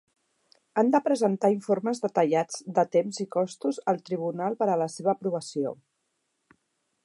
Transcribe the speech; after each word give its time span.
Han 0.81 0.87
de 0.95 1.01
presentar 1.07 1.51
informes 1.55 2.01
detallats 2.07 2.57
de 2.79 2.87
temps 2.97 3.21
i 3.27 3.27
costos 3.37 3.79
al 3.93 4.03
tribunal 4.11 4.59
per 4.63 4.69
a 4.77 4.81
la 4.85 4.91
seva 4.97 5.15
aprovació. 5.17 5.79